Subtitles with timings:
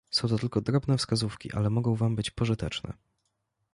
[0.11, 2.93] "Są to tylko drobne wskazówki ale mogą wam być pożyteczne."